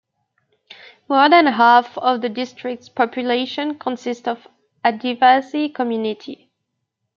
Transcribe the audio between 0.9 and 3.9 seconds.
More than half of the district's population